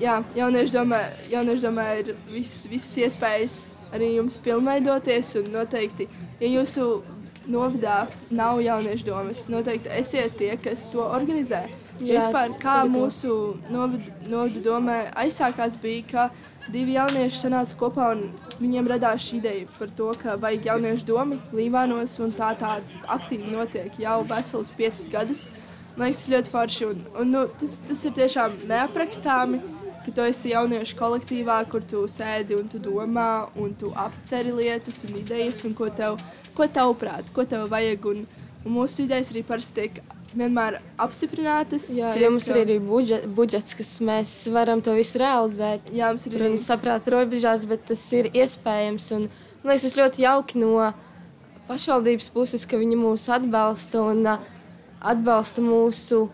jā, 0.02 0.20
jaunieši 0.38 0.76
domā, 0.76 1.04
jaunieši 1.32 1.66
domā 1.68 1.88
ir 2.02 2.14
vis, 2.32 2.56
visas 2.72 2.98
iespējas 3.08 3.60
arī 3.94 4.16
jums 4.18 4.40
pilnveidoties. 4.44 5.36
Un 5.42 5.52
noteikti, 5.54 6.10
ja 6.42 6.50
jūsu 6.58 6.88
novadā 7.50 8.08
nav 8.32 8.62
jauniešu 8.64 9.08
domas. 9.08 9.48
Noteikti 9.52 9.92
esiet 10.00 10.38
tie, 10.40 10.54
kas 10.58 10.88
to 10.94 11.04
organizē. 11.04 11.66
Jā, 12.02 12.24
Vispār, 12.24 12.56
kā 12.62 12.78
mūsu 12.90 13.58
novada 13.70 14.64
domē 14.66 14.98
aizsākās, 15.24 15.78
bija, 15.82 16.06
ka 16.10 16.24
divi 16.72 16.96
jaunieši 16.96 17.42
sanāca 17.42 17.76
kopā 17.80 18.12
un 18.16 18.24
viņiem 18.62 18.88
radās 18.94 19.26
šī 19.26 19.42
ideja 19.42 19.68
par 19.78 19.92
to, 19.98 20.10
ka 20.22 20.38
vajag 20.40 20.70
jauniešu 20.72 21.08
domu 21.10 21.40
Līvānos, 21.56 22.16
un 22.24 22.32
tā 22.36 22.54
tā 22.60 22.78
aktīvi 23.18 23.52
notiek 23.52 24.00
jau 24.00 24.22
veselus 24.30 24.72
piecus 24.78 25.10
gadus. 25.12 25.46
Man 25.98 26.10
liekas, 26.10 26.24
tas 26.24 26.34
ļoti 26.34 26.54
forši, 26.54 26.86
un, 26.90 27.02
un 27.22 27.34
nu, 27.36 27.42
tas, 27.60 27.76
tas 27.88 28.06
ir 28.08 28.16
tiešām 28.16 28.56
neaprakstāmi, 28.70 29.60
ka 30.06 30.12
tu 30.16 30.24
esi 30.26 30.54
jauniešu 30.54 30.98
kolektīvā, 31.00 31.60
kur 31.70 31.84
tu 31.86 32.06
sēdi 32.10 32.58
un 32.58 32.72
tu 32.72 32.82
domā, 32.82 33.50
un 33.60 33.76
tu 33.78 33.92
apceri 33.94 34.56
lietas 34.56 35.04
un 35.08 35.20
idejas, 35.20 35.62
un 35.68 35.76
ko 35.78 35.92
tev 35.94 36.18
ko 36.58 36.68
tavuprāt, 36.70 37.30
ko 37.36 37.46
tev 37.50 37.68
vajag. 37.72 38.10
Un, 38.10 38.26
un 38.64 38.76
mūsu 38.78 39.06
idejas 39.06 39.32
arī 39.34 39.44
parasti 39.48 39.82
tiek 39.82 40.02
vienmēr 40.38 40.80
apstiprinātas. 41.02 41.88
Jā, 41.94 42.14
jo 42.20 42.30
mums 42.34 42.48
ir 42.50 42.60
arī 42.64 42.78
budžet, 42.84 43.26
budžets, 43.38 43.78
kas 43.78 43.96
mēs 44.06 44.34
varam 44.54 44.82
to 44.84 44.96
visu 44.98 45.22
realizēt. 45.22 45.92
Jā, 45.94 46.12
mums 46.14 46.28
ir 46.30 46.38
arī 46.40 46.60
saprāta 46.64 47.14
robežās, 47.14 47.66
bet 47.70 47.86
tas 47.92 48.04
ir 48.16 48.30
iespējams. 48.34 49.10
Un, 49.18 49.28
man 49.64 49.74
liekas, 49.74 49.88
tas 49.90 49.98
ļoti 50.00 50.26
jauki 50.26 50.62
no 50.62 50.92
pašvaldības 51.70 52.32
puses, 52.36 52.68
ka 52.68 52.80
viņi 52.82 53.00
mūs 53.00 53.30
atbalsta 53.34 54.04
un 54.04 54.28
atbalsta 55.04 55.64
mūsu 55.64 56.26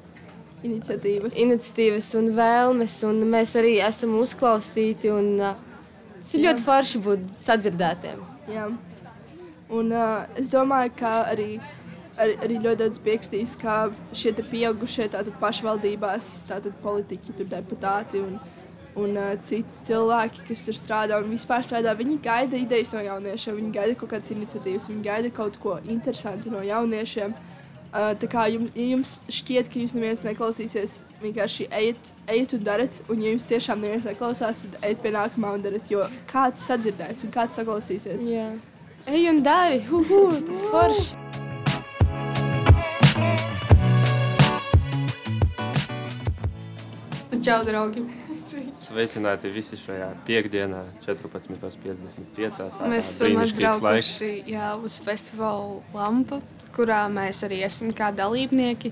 iniciatīvas. 0.66 1.38
iniciatīvas 1.40 2.12
un 2.20 2.30
vēlmes, 2.38 3.00
un 3.08 3.24
mēs 3.32 3.56
arī 3.60 3.78
esam 3.86 4.18
uzklausīti. 4.20 5.12
Un, 5.14 5.34
tas 6.20 6.36
ir 6.36 6.44
Jā. 6.44 6.52
ļoti 6.52 6.68
forši 6.68 7.04
būt 7.06 7.28
sadzirdētiem. 7.36 8.24
Jā. 8.54 8.70
Un, 9.70 9.92
uh, 9.94 10.26
es 10.40 10.50
domāju, 10.50 10.96
ka 10.98 11.12
arī, 11.30 11.60
arī, 12.20 12.38
arī 12.44 12.60
ļoti 12.64 12.82
daudz 12.84 13.02
piekritīs, 13.04 13.58
ka 13.60 13.90
šie 14.16 14.34
pieaugušie 14.40 15.10
pašvaldībās, 15.42 16.32
tātad 16.50 16.76
politiķi, 16.84 17.36
tur 17.40 17.50
deputāti 17.52 18.24
un, 18.24 18.40
un 19.00 19.20
uh, 19.20 19.36
citi 19.48 19.86
cilvēki, 19.90 20.48
kas 20.50 20.66
tur 20.68 20.78
strādā 20.78 21.20
un 21.22 21.30
vispār 21.34 21.66
strādā, 21.66 21.96
viņi 21.98 22.20
gaida 22.24 22.60
idejas 22.60 22.96
no 22.96 23.04
jauniešiem, 23.06 23.62
viņi 23.62 23.76
gaida 23.78 24.00
kaut 24.00 24.14
kādas 24.16 24.34
iniciatīvas, 24.36 24.90
viņi 24.92 25.06
gaida 25.06 25.32
kaut 25.36 25.60
ko 25.62 25.78
interesantu 25.88 26.52
no 26.54 26.64
jauniešiem. 26.66 27.38
Uh, 27.90 28.12
tā 28.22 28.28
kā 28.30 28.44
jums, 28.54 28.70
ja 28.78 28.84
jums 28.86 29.12
šķiet, 29.34 29.70
ka 29.74 29.80
jūs 29.82 29.96
neviens 29.98 30.22
neklausīsies, 30.22 31.00
vienkārši 31.24 31.66
ejiet, 31.74 32.12
ejiet 32.30 32.54
un 32.54 32.68
dariet, 32.68 33.00
un 33.10 33.24
ja 33.26 33.32
jums 33.32 33.50
tiešām 33.50 33.82
neviens 33.82 34.06
neklausās, 34.06 34.62
tad 34.62 34.76
ejiet 34.84 35.02
pie 35.02 35.14
nākamā 35.16 35.56
un 35.58 35.64
dariet, 35.66 35.90
jo 35.90 36.06
kāds 36.30 36.68
sadzirdēs 36.70 37.26
un 37.26 37.34
kāds 37.34 37.58
saklausīsies. 37.58 38.30
Yeah. 38.30 38.62
Ej 39.10 39.32
un 39.32 39.42
dari, 39.42 39.82
uhu, 39.90 40.28
tas 40.46 40.62
forši! 40.70 41.19
Čau, 47.50 47.64
draugi! 47.66 48.04
Sveicināti 48.86 49.50
visi 49.50 49.78
šajā 49.82 50.12
piekdienā, 50.28 50.84
14.55. 51.02 52.76
Mēs 52.92 53.08
esam 53.16 53.40
atbraukuši 53.42 54.30
jā, 54.52 54.68
uz 54.78 55.00
festivālu 55.02 55.80
Lampa, 55.96 56.38
kurā 56.76 57.00
mēs 57.10 57.40
arī 57.48 57.64
esam 57.66 57.90
kā 57.98 58.12
dalībnieki. 58.14 58.92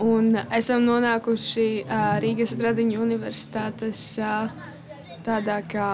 Un 0.00 0.38
esam 0.56 0.86
nonākuši 0.86 1.66
uh, 1.82 2.06
Rīgas 2.24 2.56
Radiņu 2.56 3.02
universitātes 3.04 4.06
uh, 4.24 4.48
tādā 5.26 5.58
kā 5.68 5.90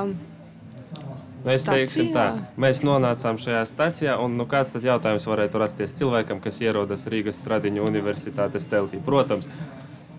Mēs, 1.43 1.67
teiksim, 1.67 2.13
tā, 2.15 2.29
mēs 2.59 2.85
nonācām 2.87 3.43
šajā 3.43 3.65
stācijā, 3.73 4.15
un 4.23 4.39
nu, 4.39 4.47
kāds 4.47 4.71
tad 4.75 4.87
jautājums 4.87 5.27
varētu 5.27 5.59
rasties 5.67 5.99
cilvēkam, 5.99 6.39
kas 6.47 6.63
ierodas 6.63 7.07
Rīgas 7.11 7.43
Stradiņu 7.43 7.91
universitātes 7.91 8.71
teltī? 8.71 9.03
Protams, 9.03 9.51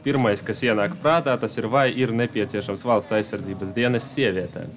pirmais, 0.03 0.43
kas 0.45 0.63
ienāk 0.65 0.95
prātā, 1.03 1.35
tas 1.39 1.57
ir, 1.59 1.67
vai 1.71 1.89
ir 1.91 2.13
nepieciešams 2.15 2.85
valsts 2.87 3.15
aizsardzības 3.19 3.73
dienas 3.75 4.07
sievietēm. 4.13 4.71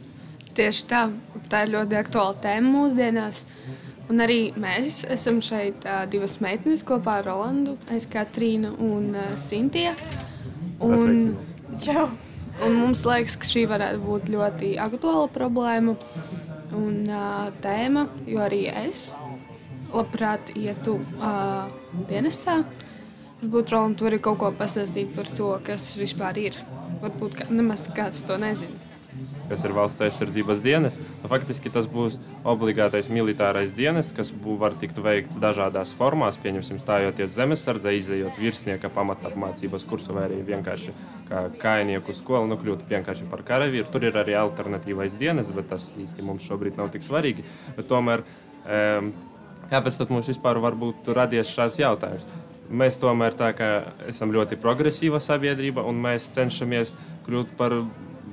Tieši 0.53 0.85
tā, 0.89 1.07
tā 1.49 1.65
ir 1.65 1.73
ļoti 1.77 1.97
aktuāla 2.01 2.37
tēma 2.43 2.75
mūsdienās. 2.75 3.45
Un 4.13 4.21
arī 4.21 4.53
mēs 4.59 5.05
esam 5.09 5.39
šeit 5.45 5.87
uh, 5.87 6.03
divas 6.11 6.37
meitenes 6.45 6.83
kopā 6.85 7.21
ar 7.21 7.29
Rolandu, 7.31 7.79
es 7.95 8.05
kā 8.11 8.27
Trīna 8.29 8.75
un 8.83 9.15
uh, 9.15 9.33
Sintīna. 9.41 9.95
Un, 10.83 11.37
un 12.67 12.77
mums 12.77 13.05
liekas, 13.07 13.39
ka 13.39 13.49
šī 13.49 13.65
varētu 13.71 14.03
būt 14.03 14.29
ļoti 14.35 14.75
aktuāla 14.83 15.31
problēma 15.33 15.95
un 16.77 16.99
uh, 17.07 17.49
tēma, 17.65 18.09
jo 18.27 18.43
arī 18.43 18.67
es 18.85 19.13
labprāt 19.93 20.53
ietu 20.59 20.99
uh, 21.21 21.69
dienestā. 22.11 22.63
Varbūt 23.43 23.73
Roland, 23.75 23.97
tu 23.99 24.07
vari 24.07 24.21
kaut 24.23 24.37
ko 24.39 24.53
pastāstīt 24.55 25.17
par 25.17 25.27
to, 25.35 25.49
kas 25.67 25.83
tas 25.89 25.99
vispār 25.99 26.37
ir. 26.39 26.57
Varbūt 27.03 27.33
kā, 27.41 27.47
nemaz 27.51 27.89
kāds 27.91 28.21
to 28.23 28.37
nezina. 28.39 28.77
Kas 29.49 29.65
ir 29.67 29.73
valsts 29.75 30.05
aizsardzības 30.07 30.61
dienas? 30.63 30.95
Nu, 31.21 31.27
faktiski 31.29 31.73
tas 31.75 31.89
būs 31.91 32.21
obligātais 32.47 33.09
militārais 33.11 33.75
dienas, 33.75 34.13
kas 34.15 34.31
bū, 34.31 34.55
var 34.61 34.77
tikt 34.79 35.01
veikts 35.03 35.41
dažādās 35.43 35.91
formās. 35.99 36.39
Pieņemsim, 36.39 36.79
stājoties 36.79 37.35
zemesardze, 37.35 37.97
izējot 37.99 38.39
virsnieka 38.39 38.93
pamatapmācības 38.95 39.89
kursu 39.91 40.15
vai 40.15 40.29
arī 40.29 40.39
vienkārši 40.47 40.95
kā 41.27 41.43
kainieku 41.65 42.15
skolu, 42.15 42.47
nu, 42.47 42.61
kļūt 42.63 42.87
vienkārši 42.95 43.27
par 43.33 43.43
karavīru. 43.49 43.91
Tur 43.91 44.07
ir 44.07 44.21
arī 44.23 44.39
alternatīvais 44.39 45.19
dienas, 45.19 45.51
bet 45.51 45.67
tas 45.75 45.91
īsti 45.99 46.23
mums 46.31 46.47
šobrīd 46.47 46.79
nav 46.79 46.95
tik 46.95 47.03
svarīgi. 47.11 47.43
Bet 47.75 47.91
tomēr, 47.91 48.23
um, 48.63 49.11
kāpēc 49.75 49.99
tad 49.99 50.15
mums 50.15 50.31
vispār 50.31 50.63
var 50.63 50.79
būt 50.79 51.11
radies 51.11 51.51
šāds 51.51 51.83
jautājums? 51.83 52.31
Mēs 52.73 52.97
tomēr 53.01 53.37
esam 54.09 54.33
ļoti 54.33 54.57
progresīva 54.61 55.21
sabiedrība 55.21 55.85
un 55.85 56.01
mēs 56.01 56.31
cenšamies 56.33 56.95
kļūt 57.27 57.57
par 57.59 57.77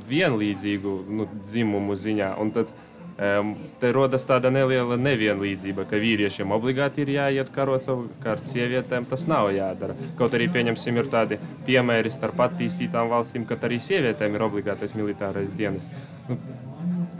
vienlīdzīgu 0.09 0.93
nu, 1.11 1.27
dzimumu 1.45 1.97
ziņā. 1.99 2.33
Un 2.39 2.53
tad, 2.55 2.71
Um, 3.19 3.49
te 3.81 3.89
rodas 3.91 4.23
tāda 4.23 4.47
neliela 4.47 4.95
nevienlīdzība, 4.95 5.83
ka 5.89 5.97
vīriešiem 5.99 6.53
obligāti 6.55 7.01
ir 7.03 7.09
jāiet 7.17 7.49
karot, 7.51 7.83
savukārt 7.83 8.47
sievietēm 8.47 9.03
tas 9.09 9.25
nav 9.27 9.49
jādara. 9.51 9.97
Kaut 10.15 10.37
arī, 10.37 10.47
pieņemsim, 10.53 10.95
ir 11.01 11.09
tādi 11.11 11.35
piemēri 11.67 12.13
starp 12.15 12.39
attīstītām 12.47 13.11
valstīm, 13.11 13.43
ka 13.49 13.59
arī 13.67 13.81
sievietēm 13.83 14.39
ir 14.39 14.45
obligātais 14.47 14.95
militārais 14.95 15.51
dienas. 15.59 15.91
Nu, 16.29 16.39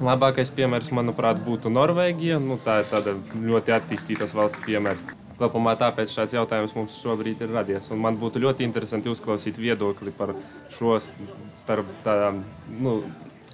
labākais 0.07 0.55
piemērs, 0.55 0.93
manuprāt, 0.95 1.43
būtu 1.43 1.67
Norvēģija. 1.75 2.39
Nu, 2.47 2.55
tā 2.63 2.79
ir 2.85 2.87
tāda 2.93 3.19
ļoti 3.35 3.75
attīstītas 3.81 4.37
valsts 4.39 4.63
piemērs. 4.63 5.03
Kopumā 5.39 5.77
tāpēc 5.79 6.11
šāds 6.11 6.35
jautājums 6.35 6.75
mums 6.75 6.97
šobrīd 6.99 7.45
ir 7.45 7.53
radies. 7.55 7.87
Un 7.93 8.01
man 8.03 8.17
būtu 8.19 8.41
ļoti 8.43 8.65
interesanti 8.67 9.11
uzklausīt 9.11 9.59
viedokli 9.61 10.11
par 10.15 10.33
šo 10.75 10.97
starp 10.99 11.87
tādām 12.03 12.41
nu, 12.81 12.97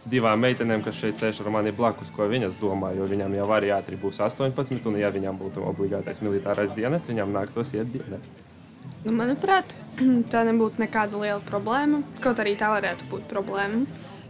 divām 0.10 0.42
meitenēm, 0.42 0.84
kas 0.86 0.98
šeit 1.02 1.20
sēž 1.20 1.44
ar 1.44 1.52
mani 1.54 1.74
blakus, 1.76 2.10
ko 2.16 2.26
viņas 2.30 2.58
domā. 2.62 2.94
Jo 2.98 3.06
viņām 3.10 3.36
jau 3.38 3.50
arī 3.54 3.70
ātri 3.76 4.00
būs 4.02 4.22
18, 4.26 4.90
un 4.90 4.98
ja 5.02 5.12
viņām 5.14 5.38
būtu 5.42 5.66
obligātais 5.66 6.22
militārais 6.26 6.74
dienas, 6.78 7.06
viņām 7.10 7.34
nāktos 7.36 7.74
iet 7.78 7.92
dienā. 7.94 8.22
Nu, 9.06 9.14
manuprāt, 9.14 9.76
tā 10.34 10.42
nebūtu 10.48 10.82
nekāda 10.82 11.22
liela 11.22 11.42
problēma. 11.46 12.02
Kaut 12.24 12.42
arī 12.42 12.56
tā 12.58 12.72
varētu 12.74 13.10
būt 13.12 13.30
problēma. 13.30 13.86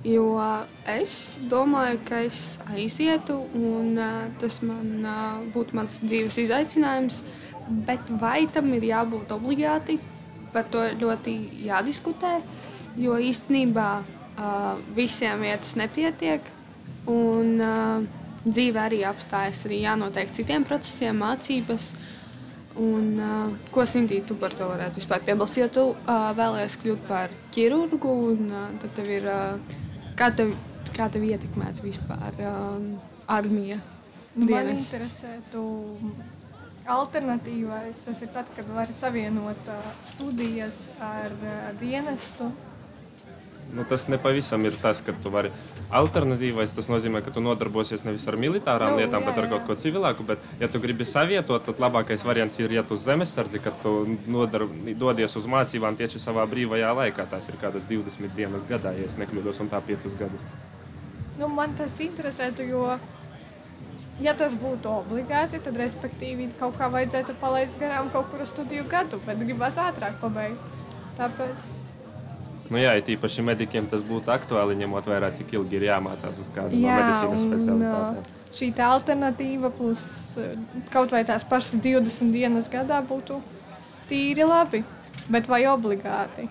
Jo 0.06 0.38
es 0.86 1.32
domāju, 1.50 1.98
ka 2.06 2.20
es 2.28 2.60
aizietu, 2.70 3.40
un 3.58 3.98
tas 4.38 4.60
man 4.62 5.08
būtu 5.56 5.80
mans 5.80 5.98
dzīves 6.04 6.38
izaicinājums. 6.44 7.24
Bet 7.66 8.12
vai 8.22 8.46
tam 8.52 8.70
ir 8.78 8.86
jābūt 8.92 9.32
obligāti? 9.34 9.98
Par 10.54 10.68
to 10.72 10.84
ļoti 11.02 11.34
jādiskutē. 11.66 12.38
Jo 13.02 13.18
īstenībā 13.20 13.90
uh, 14.02 14.76
visiem 14.96 15.42
vietas 15.44 15.74
nepietiek. 15.80 16.46
Un, 17.12 17.58
uh, 17.62 18.06
dzīve 18.46 18.82
arī 18.82 19.02
apstājas, 19.08 19.64
arī 19.68 19.82
jānotiek 19.84 20.30
citiem 20.38 20.66
procesiem, 20.68 21.18
mācības. 21.22 21.90
Un, 22.76 23.10
uh, 23.24 23.56
ko 23.72 23.86
Sintīna, 23.88 24.28
tu 24.28 24.38
par 24.40 24.54
to 24.56 24.68
varētu 24.68 25.00
vispār 25.00 25.24
piebilst? 25.26 25.58
Jo 25.60 25.68
tu 25.72 25.88
uh, 25.96 26.30
vēlējies 26.38 26.78
kļūt 26.84 27.04
par 27.10 27.34
ķirurgu, 27.56 28.16
un 28.30 28.50
uh, 28.52 28.70
tad 28.84 28.96
tev 29.00 29.12
ir, 29.16 29.28
uh, 29.32 29.76
kā, 30.20 30.30
tev, 30.36 30.54
kā 30.96 31.10
tev 31.12 31.24
ietekmētu 31.26 31.88
vispār 31.88 32.42
uh, 32.44 32.80
armija? 33.32 33.80
Nu, 34.36 34.44
Man 34.44 34.52
dienests? 34.52 34.92
interesētu 34.92 35.62
alternatīvais. 36.86 38.00
Tas 38.06 38.22
ir 38.22 38.32
tad, 38.34 38.50
kad 38.56 38.70
var 38.75 38.89
savienot 39.00 39.70
uh, 39.72 39.92
studijas 40.06 40.86
ar 41.01 41.34
uh, 41.42 41.60
dienestu. 41.82 42.51
Nu, 43.74 43.84
tas 43.89 44.06
nepavisam 44.08 44.62
ir 44.65 44.75
tas, 44.82 45.01
ka 45.01 45.13
tu 45.24 45.32
vari. 45.34 45.50
Alternatīvais 45.89 46.74
tas 46.75 46.86
nozīmē, 46.88 47.24
ka 47.25 47.34
tu 47.34 47.42
nodarbosies 47.42 48.06
nevis 48.06 48.27
ar 48.30 48.38
militārām 48.39 48.94
Nu, 48.94 49.00
lietām, 49.01 49.25
jā, 49.25 49.32
bet 49.32 49.42
ar 49.42 49.48
kaut 49.51 49.65
ko 49.65 49.75
civilāku. 49.82 50.25
Bet, 50.27 50.44
ja 50.62 50.70
tu 50.70 50.80
gribi 50.84 51.08
savietot, 51.10 51.65
tad 51.65 51.82
labākais 51.82 52.24
variants 52.27 52.60
ir 52.62 52.75
iet 52.77 52.94
uz 52.94 53.01
zemesardzi, 53.08 53.63
kad 53.65 53.82
tu 53.82 53.96
nodar, 54.30 54.68
dodies 55.01 55.36
uz 55.36 55.50
mācībām 55.50 55.98
tieši 55.98 56.22
savā 56.22 56.46
brīvajā 56.51 56.94
laikā. 57.01 57.25
Tas 57.34 57.50
ir 57.50 57.58
kādas 57.62 57.89
20 57.89 58.38
dienas 58.38 58.63
gadā, 58.70 58.94
ja 58.96 59.10
es 59.10 59.18
nekļūdos, 59.20 59.65
un 59.65 59.74
tā 59.74 59.82
5 59.89 60.13
gadus. 60.22 60.48
Nu, 61.36 61.50
man 61.51 61.74
tas 61.75 61.98
interesētu, 62.00 62.63
jo, 62.70 62.86
ja 64.24 64.34
tas 64.38 64.54
būtu 64.60 64.92
obligāti, 64.92 65.60
tad, 65.64 65.76
respektīvi, 65.80 66.50
kaut 66.60 66.78
kā 66.80 66.88
vajadzētu 66.92 67.36
palaist 67.42 67.76
garām 67.80 68.12
kaut 68.14 68.30
kuru 68.32 68.46
studiju 68.48 68.86
gadu, 68.92 69.20
bet 69.26 69.40
gribas 69.42 69.80
ātrāk 69.82 70.20
pabeigt. 70.22 70.62
Tāpēc 71.18 71.74
Nu, 72.66 72.80
jā, 72.82 72.96
it 72.98 73.06
īpaši 73.14 73.44
medikiem 73.46 73.86
tas 73.86 74.02
būtu 74.02 74.32
aktuāli, 74.34 74.74
ņemot 74.80 75.06
vērā, 75.06 75.28
cik 75.38 75.52
ilgi 75.54 75.78
ir 75.78 75.84
jāmācās 75.92 76.40
uz 76.42 76.48
kādu 76.56 76.74
no 76.80 76.88
Jā, 76.88 76.96
medicīnas 76.98 77.44
un, 77.44 77.52
specialitātēm. 77.52 78.24
uh, 78.24 78.56
šī 78.58 78.70
tā 78.74 78.88
alternatīva, 78.96 79.70
plus 79.70 80.08
uh, 80.42 80.64
kaut 80.90 81.14
vai 81.14 81.22
tās 81.28 81.46
pašas 81.46 81.78
20 81.84 82.34
dienas 82.34 82.66
gadā 82.74 83.04
būtu 83.06 83.38
tīri 84.10 84.48
labi, 84.50 84.82
bet 85.30 85.46
vai 85.52 85.62
obligāti? 85.70 86.48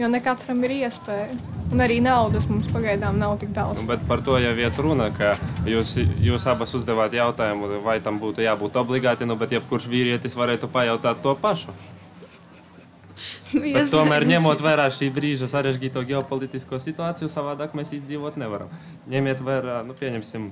Jo 0.00 0.08
ne 0.08 0.22
katram 0.24 0.62
ir 0.64 0.72
iespēja. 0.78 1.34
Un 1.72 1.82
arī 1.84 1.98
naudas 2.04 2.46
mums 2.48 2.68
pagaidām 2.72 3.18
nav 3.20 3.36
tik 3.40 3.52
daudz. 3.56 3.80
Nu, 3.80 3.86
bet 3.90 4.04
par 4.08 4.22
to 4.24 4.38
jau 4.40 4.52
iet 4.56 4.78
runa, 4.80 5.10
ka 5.12 5.34
jūs, 5.68 5.98
jūs 6.20 6.46
abas 6.48 6.72
uzdevāt 6.78 7.12
jautājumu, 7.16 7.68
vai 7.84 7.98
tam 8.04 8.20
būtu 8.22 8.44
jābūt 8.44 8.78
obligāti, 8.80 9.28
nu, 9.28 9.36
bet 9.40 9.52
jebkurš 9.52 9.88
vīrietis 9.92 10.36
varētu 10.38 10.70
pajautāt 10.72 11.20
to 11.24 11.36
pašu. 11.40 11.76
Bet 13.52 13.92
tomēr, 13.92 14.24
ņemot 14.26 14.64
vērā 14.64 14.88
šī 14.96 15.10
brīža 15.12 15.46
sarežģīto 15.52 16.02
ģeopolitisko 16.08 16.80
situāciju, 16.80 17.28
savādāk 17.28 17.76
mēs 17.76 17.92
izdzīvot 17.98 18.38
nevaram. 18.40 18.72
Ņemiet 19.12 19.42
vērā, 19.44 19.82
nu, 19.86 19.96
pieņemsim, 19.98 20.48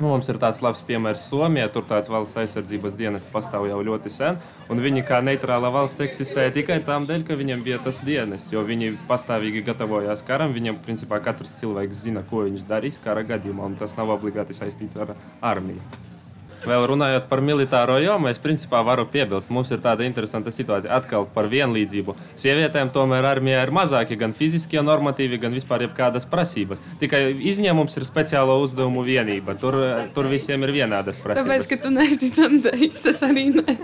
nu, 0.00 0.08
mums 0.10 0.28
ir 0.30 0.38
tāds 0.42 0.62
labs 0.64 0.82
piemērs 0.86 1.28
Somijā. 1.30 1.68
Tur 1.72 1.86
tāds 1.88 2.10
valsts 2.12 2.38
aizsardzības 2.42 2.96
dienests 2.98 3.32
pastāv 3.32 3.68
jau 3.70 3.78
ļoti 3.90 4.12
sen, 4.12 4.40
viņi 4.86 5.04
kā 5.08 5.20
neitrāla 5.24 5.70
valsts 5.74 6.02
eksistēja 6.06 6.54
tikai 6.56 6.80
tām 6.86 7.06
dēļ, 7.08 7.26
ka 7.28 7.38
viņiem 7.38 7.64
bija 7.66 7.80
tas 7.84 8.02
dienests, 8.06 8.52
jo 8.54 8.64
viņi 8.66 8.94
pastāvīgi 9.10 9.64
gatavojās 9.66 10.24
karam. 10.26 10.56
Viņam, 10.56 10.82
principā, 10.84 11.20
katrs 11.24 11.58
cilvēks 11.60 12.04
zina, 12.06 12.24
ko 12.26 12.44
viņš 12.48 12.66
darīs 12.68 13.00
kara 13.04 13.24
gadījumā, 13.26 13.72
tas 13.80 13.96
nav 13.98 14.14
obligāti 14.18 14.56
saistīts 14.56 14.98
ar 15.00 15.16
armiju. 15.44 16.15
Vēl 16.64 16.86
runājot 16.90 17.28
par 17.30 17.42
militāro 17.44 17.98
jomu, 18.00 18.30
es 18.30 18.40
principā 18.42 18.80
varu 18.86 19.04
piebilst, 19.10 19.52
mums 19.54 19.70
ir 19.74 19.82
tāda 19.84 20.06
interesanta 20.08 20.52
situācija. 20.54 20.90
Atkal 20.96 21.28
par 21.34 21.50
vienlīdzību. 21.52 22.16
Sievietēm 22.38 22.90
tomēr 22.94 23.28
armijā 23.28 23.62
ir 23.66 23.74
mazāki 23.76 24.18
gan 24.18 24.32
fiziskie 24.36 24.80
normatīvi, 24.82 25.40
gan 25.42 25.54
vispār 25.56 25.86
jebkādas 25.86 26.28
prasības. 26.30 26.82
Tikai 27.02 27.22
izņēmums 27.52 28.00
ir 28.00 28.08
speciālo 28.08 28.58
uzdevumu 28.64 29.04
vienība. 29.06 29.58
Tur, 29.60 29.78
tur 30.16 30.30
visiem 30.32 30.64
ir 30.66 30.74
vienādas 30.80 31.20
prasības. 31.22 31.44
Tāpēc, 31.44 31.68
ka 31.74 31.82
tu 31.84 31.92
neesi 31.94 32.32
dzemdējis, 32.32 33.04
tas 33.10 33.22
arī 33.26 33.50
ne. 33.54 33.76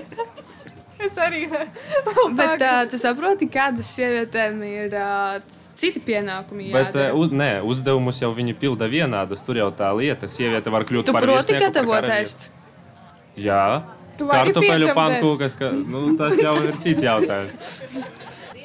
Es 1.03 1.19
arī 1.19 1.47
ne. 1.51 1.67
Bet 2.39 2.63
uh, 2.63 2.85
tu 2.91 2.99
saproti, 3.01 3.49
kādas 3.51 3.91
sievietēm 3.97 4.63
ir 4.69 4.95
uh, 4.95 5.43
citi 5.79 6.03
pienākumi 6.05 6.71
Bet 6.71 6.93
jādara. 6.93 7.11
uh, 7.11 7.21
uz, 7.21 7.35
nē, 7.35 7.53
uzdevumus 7.67 8.23
jau 8.23 8.31
viņi 8.37 8.55
pilda 8.59 8.89
vienādus. 8.91 9.43
Tur 9.47 9.59
jau 9.59 9.71
tā 9.75 9.91
lieta. 9.99 10.31
Sieviete 10.31 10.73
var 10.73 10.87
kļūt 10.89 11.11
Tu 11.11 11.17
par 11.17 11.27
proti 11.27 11.57
virsnieku, 11.57 12.62
Jā, 13.41 13.65
kartupeļu 14.19 14.93
pankūkas, 14.97 15.55
ka, 15.59 15.71
nu, 15.73 16.17
tas 16.19 16.37
jau 16.41 16.55
ir 16.61 16.77
cits 16.83 17.03
jautājums. 17.05 17.79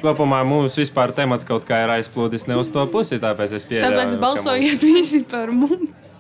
Kopumā 0.02 0.44
mūsu 0.46 0.84
vispār 0.84 1.14
temats 1.18 1.48
kaut 1.48 1.66
kā 1.66 1.80
ir 1.86 1.94
aizplūdis 1.96 2.46
ne 2.50 2.60
uz 2.60 2.70
to 2.74 2.84
pusi, 2.92 3.18
tāpēc 3.22 3.56
es 3.58 3.66
pieņemu. 3.66 3.88
Tāpēc 3.88 4.20
balsojiet 4.22 4.84
mums... 4.84 4.94
visi 5.00 5.24
par 5.32 5.54
mums. 5.56 6.14